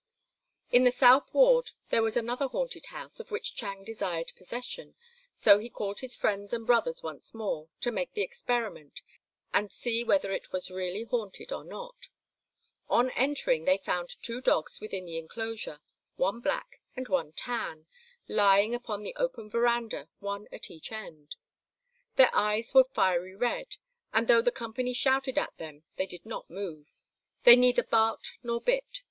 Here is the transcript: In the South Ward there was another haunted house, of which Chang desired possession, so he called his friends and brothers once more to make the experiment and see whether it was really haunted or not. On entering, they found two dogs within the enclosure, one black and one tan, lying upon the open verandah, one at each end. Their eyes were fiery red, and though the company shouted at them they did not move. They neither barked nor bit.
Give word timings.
In 0.71 0.83
the 0.83 0.89
South 0.89 1.31
Ward 1.31 1.73
there 1.89 2.01
was 2.01 2.17
another 2.17 2.47
haunted 2.47 2.87
house, 2.87 3.19
of 3.19 3.29
which 3.29 3.53
Chang 3.53 3.83
desired 3.83 4.31
possession, 4.35 4.95
so 5.35 5.59
he 5.59 5.69
called 5.69 5.99
his 5.99 6.15
friends 6.15 6.53
and 6.53 6.65
brothers 6.65 7.03
once 7.03 7.35
more 7.35 7.69
to 7.81 7.91
make 7.91 8.13
the 8.13 8.23
experiment 8.23 9.01
and 9.53 9.71
see 9.71 10.03
whether 10.03 10.31
it 10.31 10.51
was 10.51 10.71
really 10.71 11.03
haunted 11.03 11.51
or 11.51 11.63
not. 11.63 12.07
On 12.89 13.11
entering, 13.11 13.65
they 13.65 13.77
found 13.77 14.09
two 14.23 14.41
dogs 14.41 14.79
within 14.81 15.05
the 15.05 15.19
enclosure, 15.19 15.79
one 16.15 16.39
black 16.39 16.81
and 16.95 17.07
one 17.07 17.31
tan, 17.33 17.85
lying 18.27 18.73
upon 18.73 19.03
the 19.03 19.15
open 19.17 19.51
verandah, 19.51 20.09
one 20.17 20.47
at 20.51 20.71
each 20.71 20.91
end. 20.91 21.35
Their 22.15 22.35
eyes 22.35 22.73
were 22.73 22.85
fiery 22.85 23.35
red, 23.35 23.75
and 24.11 24.27
though 24.27 24.41
the 24.41 24.51
company 24.51 24.93
shouted 24.93 25.37
at 25.37 25.55
them 25.59 25.83
they 25.97 26.07
did 26.07 26.25
not 26.25 26.49
move. 26.49 26.97
They 27.43 27.55
neither 27.55 27.83
barked 27.83 28.33
nor 28.41 28.59
bit. 28.59 28.99